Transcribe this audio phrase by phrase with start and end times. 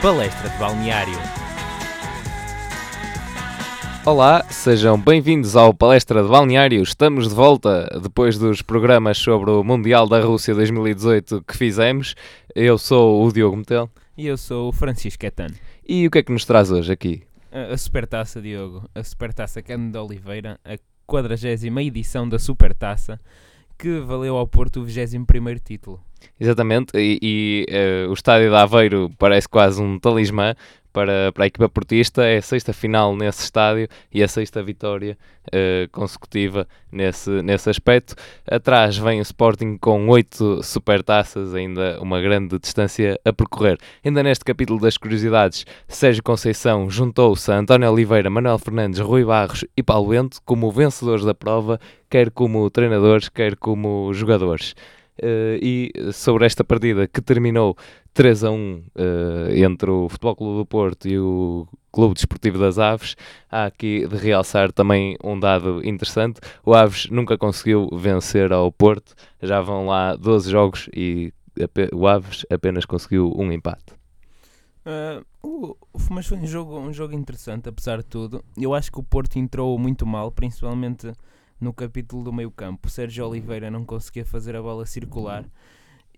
[0.00, 1.18] Palestra de Balneário.
[4.06, 6.80] Olá, sejam bem-vindos ao Palestra de Balneário.
[6.80, 12.14] Estamos de volta depois dos programas sobre o Mundial da Rússia 2018 que fizemos.
[12.54, 13.90] Eu sou o Diogo Metel.
[14.16, 15.56] E eu sou o Francisco Etano.
[15.84, 17.24] E o que é que nos traz hoje aqui?
[17.50, 18.88] A, a Supertaça, Diogo.
[18.94, 20.78] A Supertaça Cano de Oliveira, a
[21.08, 21.34] 40
[21.82, 23.20] edição da Supertaça,
[23.76, 25.24] que valeu ao Porto o 21
[25.58, 26.00] título.
[26.40, 27.66] Exatamente, e, e
[28.06, 30.54] uh, o estádio de Aveiro parece quase um talismã
[30.92, 32.24] para, para a equipa portista.
[32.24, 38.14] É a sexta final nesse estádio e a sexta vitória uh, consecutiva nesse, nesse aspecto.
[38.50, 43.78] Atrás vem o Sporting com oito supertaças, ainda uma grande distância a percorrer.
[44.04, 49.64] Ainda neste capítulo das curiosidades, Sérgio Conceição juntou-se a António Oliveira, Manuel Fernandes, Rui Barros
[49.76, 51.78] e Paulo Bento como vencedores da prova,
[52.10, 54.74] quer como treinadores, quer como jogadores.
[55.20, 57.76] Uh, e sobre esta partida que terminou
[58.14, 62.58] 3 a 1 uh, eh, entre o Futebol Clube do Porto e o Clube Desportivo
[62.58, 63.16] das Aves,
[63.50, 69.14] há aqui de realçar também um dado interessante: o Aves nunca conseguiu vencer ao Porto,
[69.42, 71.32] já vão lá 12 jogos e
[71.92, 73.98] o Aves apenas conseguiu um empate.
[74.84, 75.76] Uh,
[76.10, 78.44] mas foi um jogo, um jogo interessante, apesar de tudo.
[78.56, 81.12] Eu acho que o Porto entrou muito mal, principalmente
[81.60, 82.88] no capítulo do meio campo.
[82.88, 85.44] Sérgio Oliveira não conseguia fazer a bola circular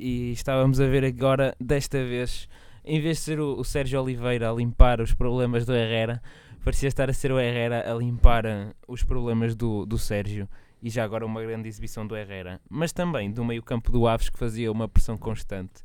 [0.01, 2.49] e estávamos a ver agora, desta vez,
[2.83, 6.23] em vez de ser o, o Sérgio Oliveira a limpar os problemas do Herrera,
[6.65, 10.49] parecia estar a ser o Herrera a limpar uh, os problemas do, do Sérgio
[10.83, 14.31] e já agora uma grande exibição do Herrera, mas também do meio campo do Aves
[14.31, 15.83] que fazia uma pressão constante.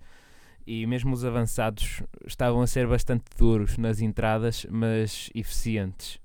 [0.66, 6.20] E mesmo os avançados estavam a ser bastante duros nas entradas, mas eficientes.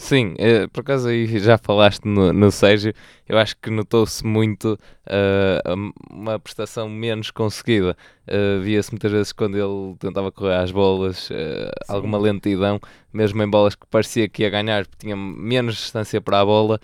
[0.00, 2.94] Sim, é, por acaso aí já falaste no, no Sérgio,
[3.28, 4.72] eu acho que notou-se muito
[5.06, 7.94] uh, uma prestação menos conseguida.
[8.26, 12.80] Uh, Via-se muitas vezes quando ele tentava correr às bolas, uh, alguma lentidão,
[13.12, 16.80] mesmo em bolas que parecia que ia ganhar, porque tinha menos distância para a bola,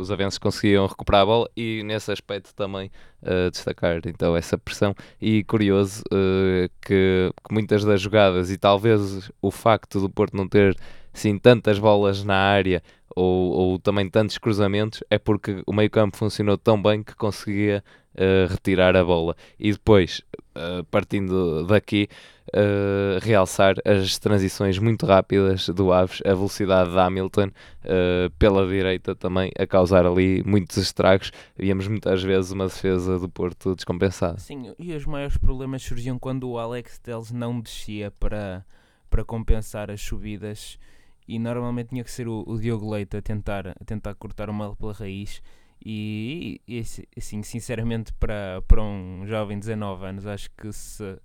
[0.00, 2.90] os avanços conseguiam recuperar a bola e nesse aspecto também
[3.52, 4.94] destacar então essa pressão.
[5.20, 6.02] E curioso
[6.82, 10.76] que, que muitas das jogadas, e talvez o facto do Porto não ter
[11.12, 12.82] sim tantas bolas na área
[13.14, 17.82] ou, ou também tantos cruzamentos, é porque o meio campo funcionou tão bem que conseguia
[18.14, 19.36] uh, retirar a bola.
[19.58, 20.22] E depois,
[20.54, 22.08] uh, partindo daqui,
[22.54, 27.50] uh, realçar as transições muito rápidas do Aves, a velocidade da Hamilton
[28.38, 31.32] pela direita também a causar ali muitos estragos.
[31.58, 34.38] Víamos muitas vezes uma defesa do Porto descompensada.
[34.38, 38.64] Sim, e os maiores problemas surgiam quando o Alex Telles não descia para,
[39.08, 40.78] para compensar as subidas
[41.30, 44.52] e normalmente tinha que ser o, o Diogo Leite a tentar, a tentar cortar o
[44.52, 45.40] mal pela raiz
[45.80, 46.82] e, e
[47.16, 51.16] assim, sinceramente para, para um jovem de 19 anos acho que se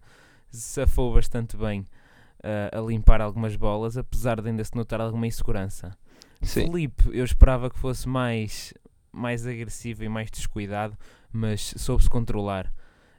[0.51, 5.97] safou bastante bem uh, a limpar algumas bolas, apesar de ainda se notar alguma insegurança.
[6.39, 6.67] Sim.
[6.67, 8.73] Felipe, eu esperava que fosse mais,
[9.11, 10.95] mais agressivo e mais descuidado,
[11.33, 12.67] mas soube-se controlar.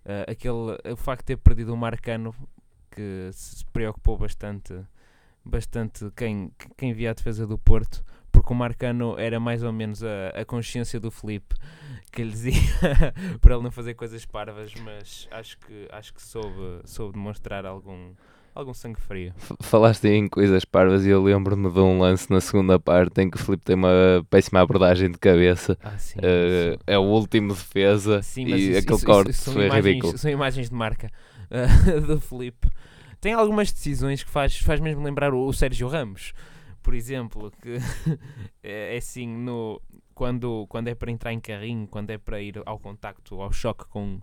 [0.04, 2.32] Uh, aquele, o facto de ter perdido o Marcano,
[2.92, 4.72] que se preocupou bastante
[5.46, 10.02] bastante quem, quem via a defesa do Porto, porque o Marcano era mais ou menos
[10.02, 11.54] a, a consciência do Felipe
[12.12, 12.52] que lhe dizia
[13.40, 18.12] para ele não fazer coisas parvas, mas acho que, acho que soube, soube demonstrar algum,
[18.54, 19.34] algum sangue frio.
[19.60, 23.36] Falaste em coisas parvas e eu lembro-me de um lance na segunda parte em que
[23.36, 25.76] o Felipe tem uma péssima abordagem de cabeça.
[25.82, 29.66] Ah, sim, uh, é o último defesa sim, e isso, aquele isso, corte isso, foi
[29.66, 30.18] imagens, ridículo.
[30.18, 31.10] São imagens de marca
[31.50, 32.68] uh, do Felipe
[33.26, 36.32] tem algumas decisões que faz, faz mesmo lembrar o, o Sérgio Ramos,
[36.80, 37.76] por exemplo, que
[38.62, 39.82] é, é assim, no,
[40.14, 43.84] quando, quando é para entrar em carrinho, quando é para ir ao contacto, ao choque
[43.88, 44.20] com,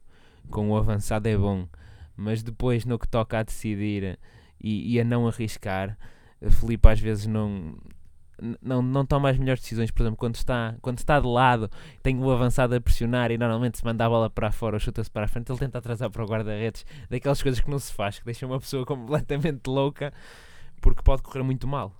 [0.50, 1.68] com o avançado é bom,
[2.16, 4.18] mas depois no que toca a decidir
[4.58, 5.98] e, e a não arriscar,
[6.62, 7.78] Felipe às vezes não,
[8.62, 11.70] não, não toma as melhores decisões, por exemplo, quando está, quando está de lado,
[12.02, 15.10] tem o avançado a pressionar e normalmente se manda a bola para fora ou chuta-se
[15.10, 18.20] para a frente, ele tenta atrasar para o guarda-redes, daquelas coisas que não se faz,
[18.20, 20.14] que deixa uma pessoa completamente louca,
[20.82, 21.94] porque pode correr muito mal.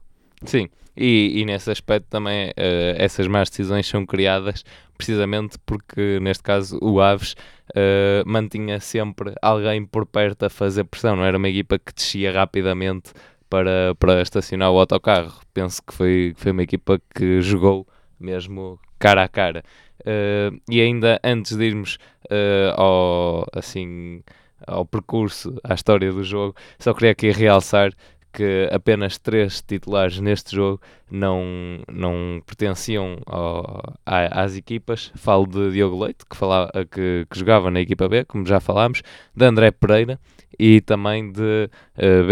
[0.46, 4.64] Sim, e, e nesse aspecto também uh, essas más decisões são criadas
[4.98, 7.36] precisamente porque, neste caso, o Aves
[7.72, 12.32] uh, mantinha sempre alguém por perto a fazer pressão, não era uma equipa que descia
[12.32, 13.12] rapidamente
[13.54, 15.40] para, para estacionar o autocarro.
[15.54, 17.88] Penso que foi, foi uma equipa que jogou
[18.20, 19.64] mesmo cara a cara.
[20.00, 22.00] Uh, e ainda antes de irmos
[22.32, 24.24] uh, ao, assim,
[24.66, 27.94] ao percurso, à história do jogo, só queria aqui realçar
[28.34, 31.44] que apenas três titulares neste jogo não,
[31.88, 35.12] não pertenciam ao, às equipas.
[35.14, 39.04] Falo de Diogo Leite, que, falava, que, que, jogava na equipa B, como já falámos,
[39.36, 40.20] de André Pereira
[40.58, 42.26] e também de uh,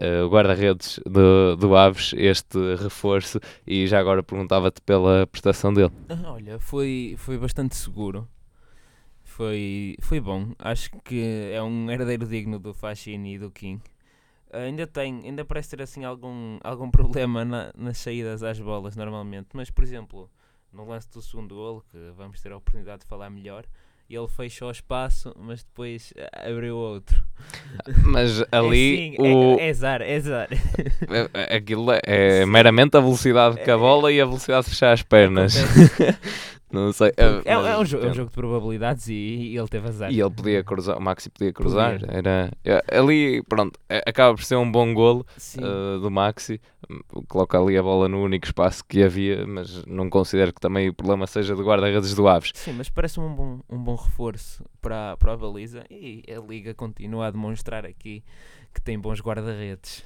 [0.00, 3.38] uh, guarda-redes do, do Aves, este reforço.
[3.66, 5.92] E já agora perguntava-te pela prestação dele.
[6.08, 8.26] Ah, olha, foi, foi bastante seguro.
[9.22, 10.52] Foi, foi bom.
[10.58, 13.80] Acho que é um herdeiro digno do Fachini e do King.
[14.52, 18.96] Uh, ainda tem, ainda parece ter assim algum, algum problema na, nas saídas às bolas
[18.96, 20.28] normalmente, mas por exemplo,
[20.72, 23.64] no lance do segundo golo, que vamos ter a oportunidade de falar melhor,
[24.16, 27.22] ele fechou o espaço, mas depois eh, abriu outro.
[28.04, 29.58] Mas ali é, o...
[29.58, 30.48] é, é zar, é zar.
[31.32, 34.92] É, aquilo é, é meramente a velocidade com a bola e a velocidade de fechar
[34.92, 35.54] as pernas.
[36.72, 37.12] Não sei.
[37.16, 40.10] É, é, é, um jogo, é, um jogo, de probabilidades e, e, ele teve azar.
[40.10, 41.98] E ele podia cruzar, o Maxi podia cruzar.
[41.98, 42.16] Podia.
[42.16, 45.26] Era, é, ali, pronto, é, acaba por ser um bom golo
[45.58, 46.60] uh, do Maxi.
[47.28, 50.94] Coloca ali a bola no único espaço que havia, mas não considero que também o
[50.94, 52.52] problema seja do guarda-redes do Aves.
[52.54, 56.72] Sim, mas parece um bom, um bom reforço para, para a baliza e a Liga
[56.74, 58.22] continua a demonstrar aqui
[58.72, 60.04] que tem bons guarda-redes.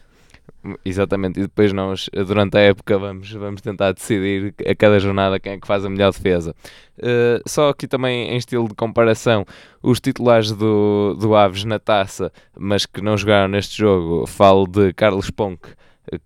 [0.85, 5.53] Exatamente, e depois nós, durante a época, vamos, vamos tentar decidir a cada jornada quem
[5.53, 6.55] é que faz a melhor defesa.
[6.99, 9.45] Uh, só aqui também em estilo de comparação,
[9.83, 14.95] os titulares do, do Aves na taça, mas que não jogaram neste jogo, falo de
[14.95, 15.69] Carlos Ponk,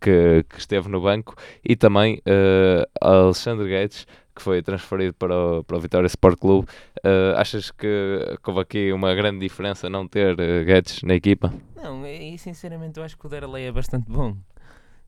[0.00, 1.34] que, que esteve no banco,
[1.64, 4.06] e também uh, Alexandre Guedes,
[4.38, 6.68] que foi transferido para o, para o Vitória Sport Clube.
[6.98, 11.52] Uh, achas que, houve aqui uma grande diferença não ter uh, Guedes na equipa?
[11.74, 14.36] Não, e sinceramente eu acho que o Derlei é bastante bom.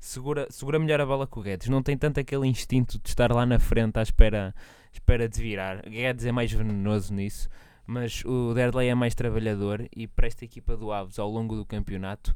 [0.01, 1.69] Segura, segura melhor a bola que o Guedes.
[1.69, 4.53] Não tem tanto aquele instinto de estar lá na frente à espera,
[4.93, 5.83] espera de virar.
[5.89, 7.49] Guedes é mais venenoso nisso,
[7.87, 11.65] mas o Derlei é mais trabalhador e para esta equipa do Aves ao longo do
[11.65, 12.35] campeonato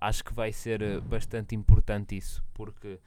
[0.00, 2.98] acho que vai ser eh, bastante importante isso, porque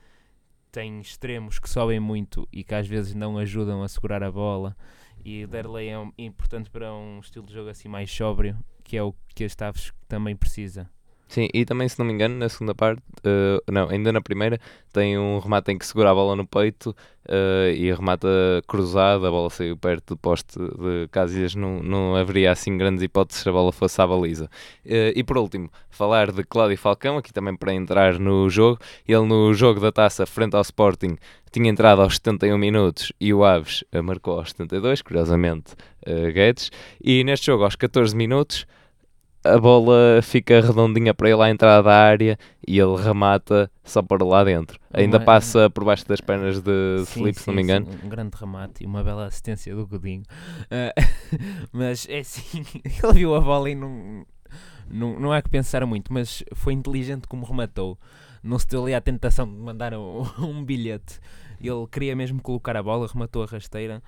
[0.71, 4.75] tem extremos que sobem muito e que às vezes não ajudam a segurar a bola.
[5.23, 9.13] E Derley é importante para um estilo de jogo assim mais sóbrio, que é o
[9.35, 10.89] que a Staves também precisa.
[11.29, 14.59] Sim, e também, se não me engano, na segunda parte, uh, não, ainda na primeira,
[14.91, 18.27] tem um remate em que segura a bola no peito uh, e remata
[18.67, 23.43] cruzado, a bola saiu perto do poste de Casilhas, não, não haveria assim grandes hipóteses
[23.43, 24.45] se a bola fosse à baliza.
[24.83, 29.27] Uh, e por último, falar de Cláudio Falcão, aqui também para entrar no jogo, ele
[29.27, 31.15] no jogo da taça frente ao Sporting
[31.51, 36.71] tinha entrado aos 71 minutos e o Aves marcou aos 72, curiosamente, Guedes,
[37.03, 38.67] e neste jogo aos 14 minutos
[39.43, 42.37] a bola fica redondinha para ele à entrada da área
[42.67, 44.79] e ele remata só para lá dentro.
[44.93, 45.25] Ainda uma...
[45.25, 47.85] passa por baixo das pernas de sim, Felipe, sim, se não me engano.
[47.85, 50.23] Sim, um grande remate e uma bela assistência do Godinho.
[50.65, 51.29] Uh,
[51.71, 54.25] mas é assim, ele viu a bola e não,
[54.89, 57.97] não, não há que pensar muito, mas foi inteligente como rematou.
[58.43, 61.19] Não se deu ali a tentação de mandar um, um bilhete.
[61.61, 64.01] Ele queria mesmo colocar a bola, rematou a rasteira.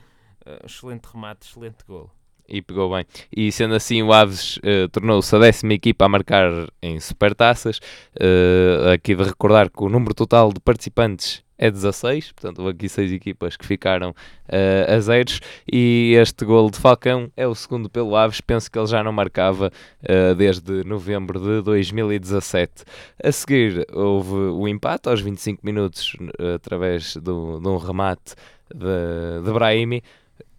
[0.46, 2.12] Uh, excelente remate, excelente gol
[2.52, 3.06] e pegou bem.
[3.36, 6.52] E sendo assim, o Aves uh, tornou-se a décima equipa a marcar
[6.82, 7.80] em supertaças.
[8.16, 12.90] Uh, aqui de recordar que o número total de participantes é 16, portanto houve aqui
[12.90, 15.40] seis equipas que ficaram uh, a zeros
[15.72, 19.12] e este gol de Falcão é o segundo pelo Aves, penso que ele já não
[19.12, 19.72] marcava
[20.02, 22.84] uh, desde novembro de 2017.
[23.24, 28.34] A seguir houve o empate aos 25 minutos uh, através de um remate
[28.74, 30.02] de, de Brahimi,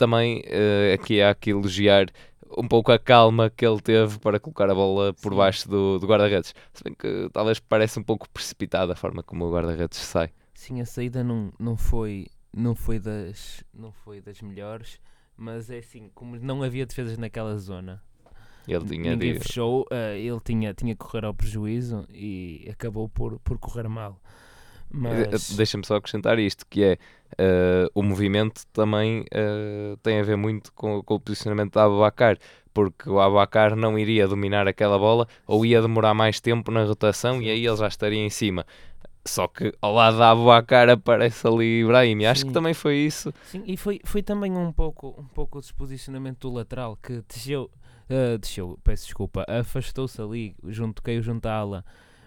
[0.02, 2.06] também uh, aqui há que elogiar
[2.58, 6.06] um pouco a calma que ele teve para colocar a bola por baixo do, do
[6.08, 6.52] guarda-redes.
[6.74, 10.30] Se bem que talvez parece um pouco precipitada a forma como o guarda-redes sai.
[10.54, 14.98] Sim, a saída não, não, foi, não, foi das, não foi das melhores,
[15.36, 18.02] mas é assim, como não havia defesas naquela zona.
[18.66, 19.38] Ele tinha Ninguém de...
[19.38, 24.20] fechou, uh, ele tinha, tinha que correr ao prejuízo e acabou por, por correr mal.
[24.92, 25.50] Mas...
[25.56, 26.98] Deixa-me só acrescentar isto, que é
[27.32, 32.38] uh, o movimento também uh, tem a ver muito com, com o posicionamento da Abacar,
[32.74, 37.38] porque o Abacar não iria dominar aquela bola ou ia demorar mais tempo na rotação
[37.38, 37.44] Sim.
[37.44, 38.66] e aí ele já estaria em cima.
[39.24, 42.24] Só que ao lado da Abuacar aparece ali Ibrahim.
[42.24, 43.32] Acho que também foi isso.
[43.44, 47.70] Sim, e foi, foi também um pouco, um pouco o desposicionamento do lateral que desceu,
[48.10, 51.84] uh, desceu peço desculpa, afastou-se ali, junto, caiu junto à ala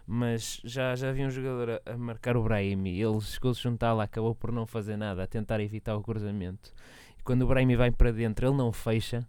[0.08, 4.36] mas já, já havia um jogador a, a marcar o Brahimi, ele chegou-se juntá-la, acabou
[4.36, 6.74] por não fazer nada, a tentar evitar o cruzamento.
[7.18, 9.28] E quando o Brahimi vai para dentro, ele não fecha,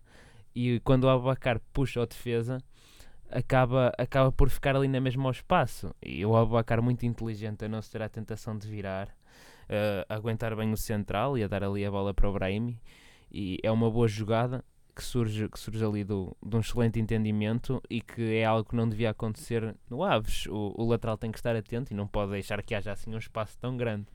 [0.55, 2.59] e quando o Abacar puxa a defesa,
[3.31, 5.95] acaba, acaba por ficar ali na mesma ao espaço.
[6.03, 10.55] E o Abacar, muito inteligente, a não se ter a tentação de virar, uh, aguentar
[10.57, 12.81] bem o central e a dar ali a bola para o Brahimi.
[13.31, 14.65] E é uma boa jogada
[14.97, 18.75] que surge, que surge ali do, de um excelente entendimento e que é algo que
[18.75, 20.47] não devia acontecer no Aves.
[20.47, 23.19] O, o lateral tem que estar atento e não pode deixar que haja assim um
[23.19, 24.07] espaço tão grande.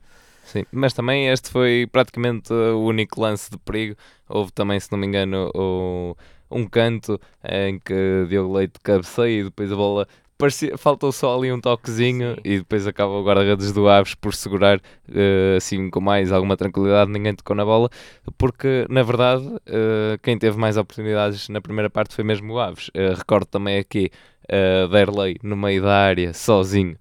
[0.44, 3.96] Sim, mas também este foi praticamente o único lance de perigo.
[4.28, 6.16] Houve também, se não me engano, o,
[6.50, 10.08] um canto em que Diogo Leite cabeceia e depois a bola
[10.42, 12.40] parecia, faltou só ali um toquezinho Sim.
[12.44, 17.12] e depois acaba o guarda-redes do Aves por segurar uh, assim com mais alguma tranquilidade,
[17.12, 17.88] ninguém tocou na bola,
[18.36, 22.88] porque na verdade uh, quem teve mais oportunidades na primeira parte foi mesmo o Aves.
[22.88, 24.10] Uh, recordo também aqui
[24.46, 26.96] uh, Derlei no meio da área, sozinho,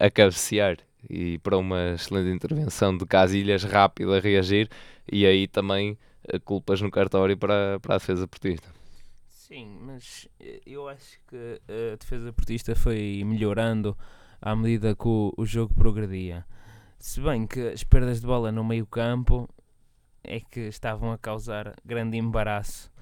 [0.00, 0.78] a cabecear
[1.10, 4.68] e para uma excelente intervenção de Casilhas rápido a reagir
[5.10, 5.98] e aí também
[6.44, 8.77] culpas no cartório para, para a defesa portista.
[9.48, 13.96] Sim, mas eh, eu acho que a defesa portista foi melhorando
[14.42, 16.44] à medida que o, o jogo progredia.
[16.98, 19.48] Se bem que as perdas de bola no meio campo
[20.22, 22.92] é que estavam a causar grande embaraço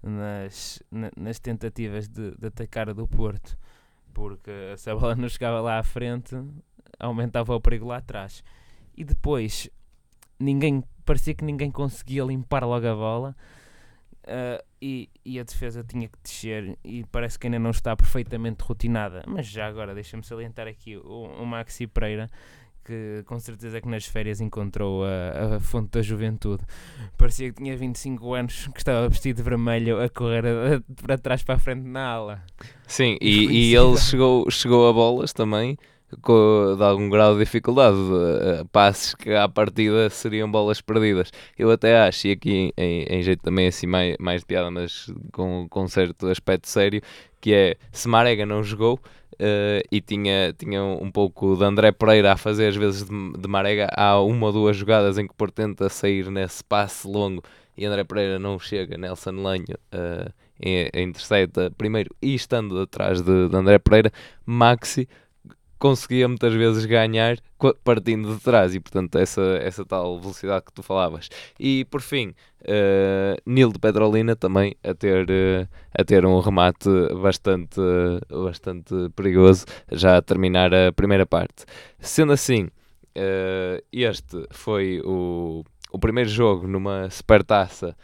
[0.00, 0.80] nas,
[1.16, 3.58] nas tentativas de, de atacar do Porto,
[4.14, 6.36] porque se a bola não chegava lá à frente,
[7.00, 8.44] aumentava o perigo lá atrás.
[8.96, 9.68] E depois,
[10.38, 13.36] ninguém parecia que ninguém conseguia limpar logo a bola
[14.26, 18.62] Uh, e, e, a defesa tinha que descer e parece que ainda não está perfeitamente
[18.62, 19.22] rotinada.
[19.26, 22.28] Mas já agora deixa-me salientar aqui o, o, Maxi Pereira,
[22.84, 26.64] que com certeza que nas férias encontrou a, a, fonte da juventude.
[27.16, 30.42] Parecia que tinha 25 anos, que estava vestido de vermelho a correr
[31.02, 32.42] para trás para a frente na ala.
[32.86, 35.78] Sim, e, e ele chegou, chegou a bolas também
[36.12, 41.32] de algum grau de dificuldade, uh, passes que à partida seriam bolas perdidas.
[41.58, 45.12] Eu até acho, e aqui em, em jeito também assim mais, mais de piada, mas
[45.32, 47.02] com, com certo aspecto sério,
[47.40, 49.00] que é se Marega não jogou
[49.34, 53.48] uh, e tinha, tinha um pouco de André Pereira a fazer às vezes de, de
[53.48, 57.42] Marega, há uma ou duas jogadas em que por tenta sair nesse passe longo
[57.76, 60.32] e André Pereira não chega, Nelson Lanho uh,
[60.94, 64.10] intercepta primeiro e estando atrás de, de André Pereira,
[64.46, 65.08] Maxi
[65.78, 67.38] conseguia muitas vezes ganhar
[67.84, 71.28] partindo de trás e portanto essa, essa tal velocidade que tu falavas.
[71.58, 76.88] E por fim uh, Nil de Petrolina também a ter, uh, a ter um remate
[77.20, 81.64] bastante, uh, bastante perigoso já a terminar a primeira parte.
[81.98, 87.96] Sendo assim uh, este foi o, o primeiro jogo numa supertaça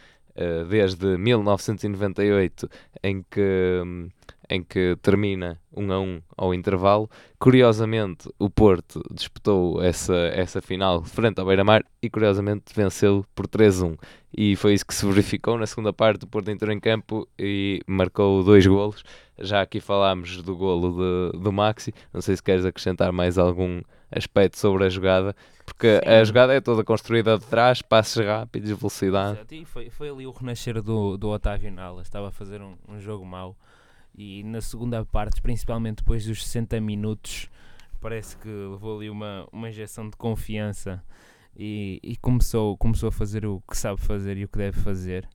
[0.70, 2.66] desde 1998
[3.02, 4.08] em que um,
[4.48, 7.08] em que termina 1 um a 1 um ao intervalo.
[7.38, 13.96] Curiosamente, o Porto disputou essa, essa final frente ao Beira-Mar e curiosamente venceu por 3-1.
[14.36, 16.24] E foi isso que se verificou na segunda parte.
[16.24, 19.04] O Porto entrou em campo e marcou dois golos.
[19.38, 21.94] Já aqui falámos do golo de, do Maxi.
[22.12, 23.80] Não sei se queres acrescentar mais algum
[24.10, 25.34] aspecto sobre a jogada,
[25.64, 26.08] porque Sim.
[26.08, 29.38] a jogada é toda construída de trás, passos rápidos, velocidade.
[29.38, 29.54] Exato.
[29.54, 32.02] E foi, foi ali o renascer do, do Otávio Nala.
[32.02, 33.56] Estava a fazer um, um jogo mau
[34.14, 37.48] e na segunda parte, principalmente depois dos 60 minutos,
[38.00, 41.02] parece que levou ali uma, uma injeção de confiança.
[41.56, 45.28] E, e começou, começou a fazer o que sabe fazer e o que deve fazer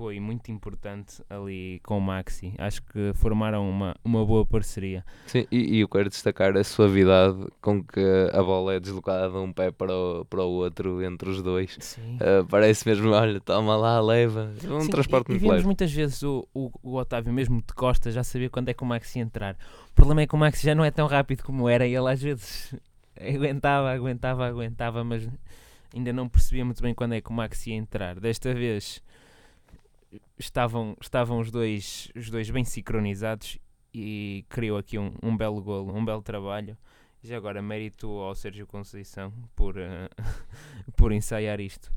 [0.00, 2.54] foi muito importante ali com o Maxi.
[2.56, 5.04] Acho que formaram uma, uma boa parceria.
[5.26, 8.00] Sim, e, e eu quero destacar a suavidade com que
[8.32, 11.98] a bola é deslocada de um pé para o, para o outro entre os dois.
[11.98, 14.54] Uh, parece mesmo, olha, toma lá, leva.
[14.64, 17.58] É um Sim, transporte e, muito e vimos muitas vezes o, o, o, Otávio, mesmo
[17.58, 19.54] de costa, já sabia quando é que o Maxi ia entrar.
[19.90, 22.10] O problema é que o Maxi já não é tão rápido como era e ele
[22.10, 22.74] às vezes
[23.20, 25.28] aguentava, aguentava, aguentava, mas
[25.94, 28.18] ainda não percebia muito bem quando é que o Maxi ia entrar.
[28.18, 29.02] Desta vez
[30.38, 33.58] estavam, estavam os, dois, os dois bem sincronizados
[33.92, 36.76] e criou aqui um, um belo golo, um belo trabalho.
[37.22, 40.08] Já agora mérito ao Sérgio Conceição por, uh,
[40.96, 41.92] por ensaiar isto.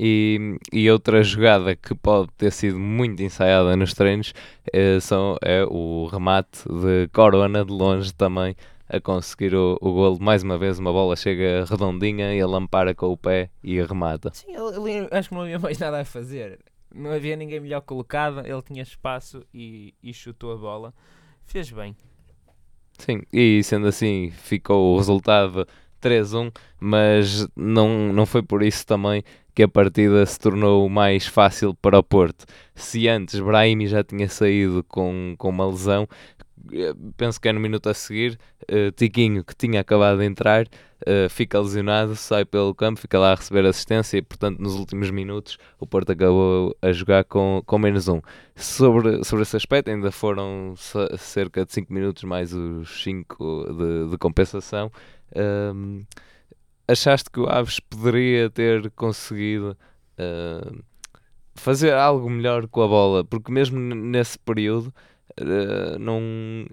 [0.00, 4.32] E, e outra jogada que pode ter sido muito ensaiada nos treinos
[4.72, 8.54] é, são, é o remate de Corona de longe também
[8.88, 10.18] a conseguir o, o golo.
[10.20, 14.30] Mais uma vez, uma bola chega redondinha e ele ampara com o pé e remata.
[14.32, 16.60] Sim, ele, ele, acho que não havia mais nada a fazer
[16.94, 20.94] não havia ninguém melhor colocado, ele tinha espaço e, e chutou a bola.
[21.44, 21.96] Fez bem.
[22.98, 25.66] Sim, e sendo assim, ficou o resultado
[26.02, 29.22] 3-1, mas não, não foi por isso também
[29.54, 32.44] que a partida se tornou mais fácil para o Porto.
[32.76, 36.08] Se antes Brahimi já tinha saído com, com uma lesão,
[37.16, 41.28] penso que é no minuto a seguir, uh, Tiquinho, que tinha acabado de entrar, uh,
[41.28, 45.58] fica lesionado, sai pelo campo, fica lá a receber assistência e, portanto, nos últimos minutos
[45.78, 48.20] o Porto acabou a jogar com, com menos um.
[48.54, 50.74] Sobre, sobre esse aspecto, ainda foram
[51.18, 54.90] cerca de 5 minutos mais os 5 de, de, compensação.
[55.74, 56.04] Um,
[56.86, 59.76] achaste que o Aves poderia ter conseguido
[60.18, 60.82] uh,
[61.54, 64.92] fazer algo melhor com a bola, porque mesmo nesse período
[65.40, 66.66] uh, não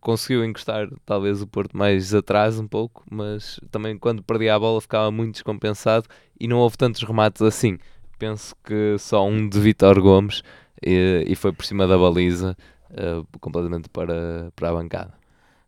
[0.00, 4.80] conseguiu encostar talvez o Porto mais atrás um pouco, mas também quando perdia a bola
[4.80, 6.06] ficava muito descompensado
[6.38, 7.78] e não houve tantos remates assim.
[8.18, 10.42] Penso que só um de Vitor Gomes
[10.82, 12.56] e, e, foi por cima da baliza
[12.90, 15.14] uh, completamente para, para a bancada.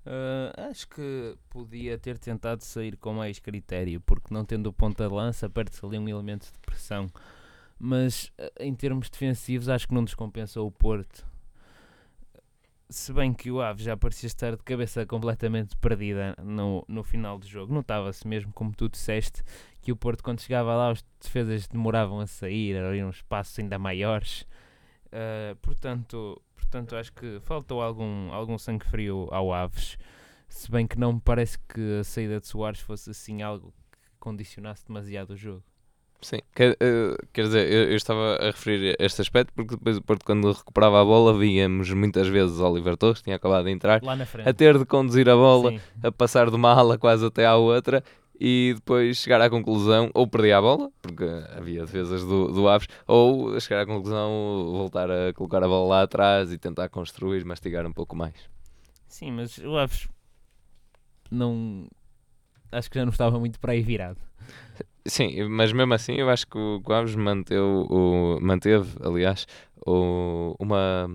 [0.06, 5.06] Uh, acho que podia ter tentado sair com mais critério, porque não tendo o ponta
[5.06, 7.10] de lança, perde-se ali um elemento de pressão.
[7.78, 11.26] Mas em termos defensivos, acho que não descompensou o Porto
[12.90, 17.38] se bem que o Aves já parecia estar de cabeça completamente perdida no, no final
[17.38, 19.42] do jogo, notava-se mesmo, como tu disseste,
[19.82, 23.78] que o Porto, quando chegava lá, os defesas demoravam a sair, eram uns passos ainda
[23.78, 24.42] maiores.
[25.06, 29.98] Uh, portanto, portanto, acho que faltou algum, algum sangue frio ao Aves.
[30.48, 33.98] Se bem que não me parece que a saída de Soares fosse assim algo que
[34.18, 35.62] condicionasse demasiado o jogo.
[36.20, 40.02] Sim, quer, uh, quer dizer, eu, eu, estava a referir este aspecto porque depois o
[40.02, 44.00] Porto, quando recuperava a bola, víamos muitas vezes Oliver Torres, tinha acabado de entrar,
[44.44, 45.80] a ter de conduzir a bola, Sim.
[46.02, 48.02] a passar de uma ala quase até à outra
[48.40, 51.24] e depois chegar à conclusão, ou perder a bola, porque
[51.56, 54.30] havia defesas do, do Aves, ou chegar à conclusão,
[54.72, 58.34] voltar a colocar a bola lá atrás e tentar construir, mastigar um pouco mais.
[59.06, 60.08] Sim, mas o Aves
[61.30, 61.88] não.
[62.70, 64.20] Acho que já não estava muito para aí virado.
[65.08, 69.46] Sim, mas mesmo assim eu acho que o Guaves manteve, o, manteve, aliás,
[69.86, 71.08] o, uma,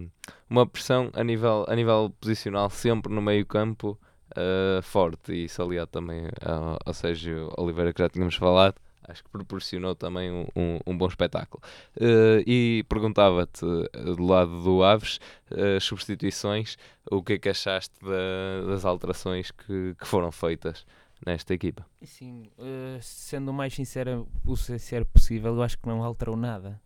[0.49, 3.97] uma pressão a nível, a nível posicional sempre no meio campo
[4.31, 8.75] uh, forte e isso aliado também ao, ao Sérgio Oliveira que já tínhamos falado
[9.07, 11.61] acho que proporcionou também um, um, um bom espetáculo.
[11.97, 15.19] Uh, e perguntava-te, do lado do Aves,
[15.51, 16.77] uh, substituições,
[17.11, 20.85] o que é que achaste da, das alterações que, que foram feitas?
[21.25, 21.85] Nesta equipa.
[22.01, 26.81] Sim, uh, sendo o mais sincero, o sincero possível, eu acho que não alterou nada.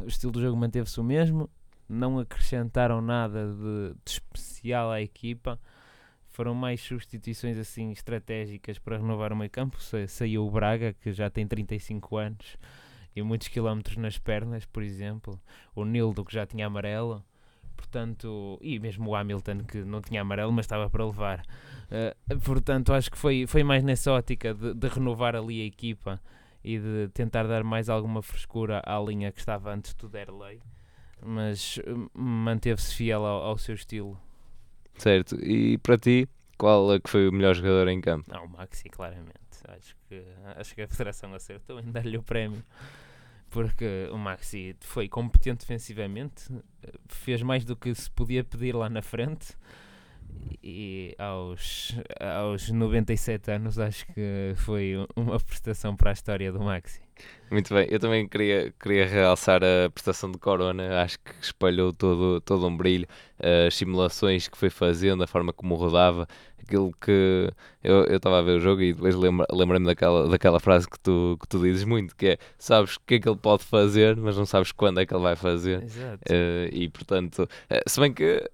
[0.00, 1.48] O estilo do jogo manteve-se o mesmo,
[1.88, 5.58] não acrescentaram nada de, de, especial à equipa.
[6.30, 9.78] Foram mais substituições assim estratégicas para renovar o meio campo.
[10.08, 12.56] Saiu o Braga, que já tem 35 anos
[13.14, 15.40] e muitos quilómetros nas pernas, por exemplo.
[15.74, 17.24] O Nildo, que já tinha amarelo
[17.84, 21.42] portanto, e mesmo o Hamilton que não tinha amarelo, mas estava para levar.
[21.90, 26.20] Uh, portanto, acho que foi, foi mais nessa ótica de, de, renovar ali a equipa
[26.64, 30.60] e de tentar dar mais alguma frescura à linha que estava antes do Derley,
[31.22, 34.18] mas uh, manteve-se fiel ao, ao, seu estilo.
[34.96, 38.24] Certo, e para ti, qual é que foi o melhor jogador em campo?
[38.32, 39.34] Não, o Maxi, claramente.
[39.68, 40.22] Acho que,
[40.56, 42.62] acho que a Federação acertou em dar-lhe o prémio
[43.54, 46.50] porque o Maxi foi competente defensivamente,
[47.08, 49.54] fez mais do que se podia pedir lá na frente
[50.62, 57.02] e aos, aos 97 anos acho que foi uma prestação para a história do Maxi.
[57.50, 62.40] Muito bem, eu também queria, queria realçar a prestação de Corona, acho que espalhou todo,
[62.40, 63.06] todo um brilho,
[63.66, 66.26] as simulações que foi fazendo, a forma como rodava,
[66.64, 70.98] aquilo que eu estava a ver o jogo e depois lembrei-me daquela, daquela frase que
[70.98, 74.16] tu, que tu dizes muito, que é sabes o que é que ele pode fazer,
[74.16, 75.82] mas não sabes quando é que ele vai fazer.
[75.82, 76.22] Exato.
[76.32, 78.50] Uh, e portanto, uh, se bem que eh,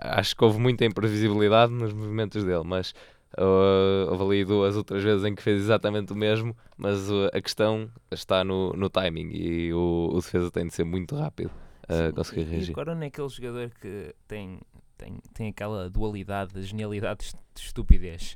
[0.00, 2.94] acho que houve muita imprevisibilidade nos movimentos dele, mas
[3.38, 7.40] uh, houve ali duas outras vezes em que fez exatamente o mesmo, mas uh, a
[7.40, 11.50] questão está no, no timing e o, o defesa tem de ser muito rápido
[11.88, 12.70] a uh, conseguir reagir.
[12.70, 14.60] E o Corona é aquele jogador que tem,
[14.96, 18.34] tem, tem aquela dualidade de genialidade de estupidez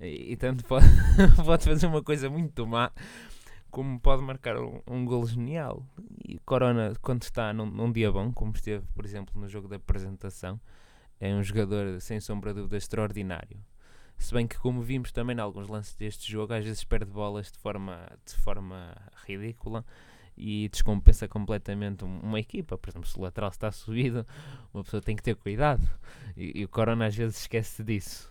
[0.00, 0.86] e, e tanto pode,
[1.44, 2.90] pode fazer uma coisa muito má
[3.70, 5.86] como pode marcar um, um gol genial.
[6.26, 9.76] E Corona, quando está num, num dia bom, como esteve, por exemplo, no jogo da
[9.76, 10.60] apresentação,
[11.20, 13.58] é um jogador sem sombra de dúvida extraordinário.
[14.16, 17.50] Se bem que, como vimos também em alguns lances deste jogo, às vezes perde bolas
[17.52, 19.84] de forma, de forma ridícula
[20.36, 22.76] e descompensa completamente uma equipa.
[22.78, 24.26] Por exemplo, se o lateral está subido,
[24.72, 25.86] uma pessoa tem que ter cuidado.
[26.36, 28.29] E, e o Corona às vezes esquece disso.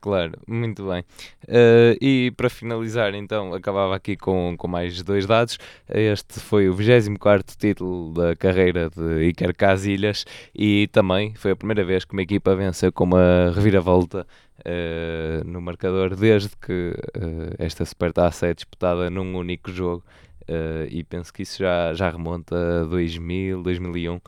[0.00, 1.00] Claro, muito bem.
[1.44, 5.58] Uh, e para finalizar, então, acabava aqui com, com mais dois dados.
[5.88, 11.84] Este foi o 24 título da carreira de Iker Casilhas e também foi a primeira
[11.84, 14.26] vez que uma equipa venceu com uma reviravolta
[14.60, 20.04] uh, no marcador desde que uh, esta Supertaça é disputada num único jogo.
[20.90, 24.16] e penso que isso já, já remonta a 2000, 2001.
[24.16, 24.20] Uh,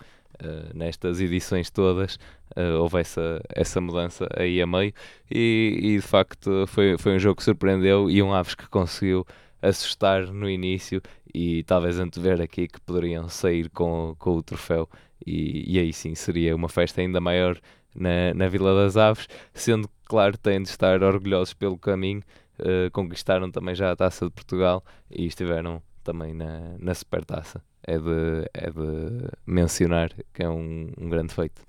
[0.72, 2.16] nestas edições todas
[2.58, 4.92] uh, houve essa, essa mudança aí a meio
[5.30, 9.24] e, e, de facto foi, foi um jogo que surpreendeu e um Aves que conseguiu
[9.62, 11.00] assustar no início
[11.32, 14.88] e talvez antever aqui que poderiam sair com, com o troféu
[15.26, 17.58] e, e aí sim seria uma festa ainda maior
[17.94, 22.22] na, na Vila das Aves, sendo claro têm de estar orgulhosos pelo caminho,
[22.60, 27.62] uh, conquistaram também já a Taça de Portugal e estiveram também na, na Supertaça.
[27.82, 31.67] É de, é de mencionar que é um, um grande feito.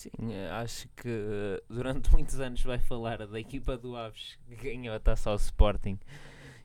[0.00, 4.56] Sim, eh, acho que eh, durante muitos anos vai falar da equipa do Aves que
[4.56, 5.98] ganhou a taça ao Sporting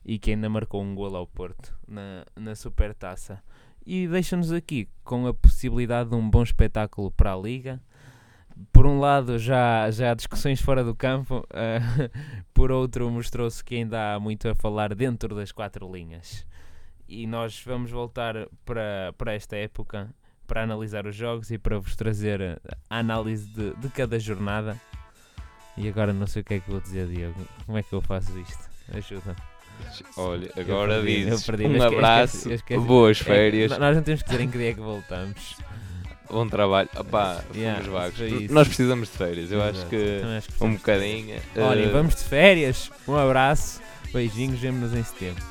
[0.05, 3.43] e que ainda marcou um gol ao Porto na, na Supertaça.
[3.85, 7.81] E deixa-nos aqui com a possibilidade de um bom espetáculo para a Liga.
[8.71, 12.09] Por um lado, já, já há discussões fora do campo, uh,
[12.55, 16.47] por outro, mostrou-se que ainda há muito a falar dentro das quatro linhas.
[17.05, 20.09] E nós vamos voltar para, para esta época
[20.45, 24.79] para analisar os jogos e para vos trazer a análise de, de cada jornada.
[25.77, 27.35] E agora não sei o que é que vou dizer, Diogo.
[27.65, 28.63] Como é que eu faço isto?
[28.93, 29.35] Ajuda.
[30.15, 32.85] Olha, agora perdi, dizes perdi, um abraço, esqueci- eu esqueci.
[32.85, 35.57] boas É, férias, n- nós não temos que dizer em que dia é que voltamos.
[36.29, 36.87] bom trabalho.
[36.97, 38.51] Opá, Yeah, fomos vagos.
[38.51, 41.41] Nós precisamos de férias, eu acho que acho que um bocadinho.
[41.57, 42.89] Olhem, eh, vamos de férias.
[43.05, 43.81] Um abraço,
[44.13, 45.43] beijinhos, vemo-nos em setembro.